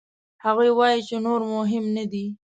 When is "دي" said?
2.11-2.25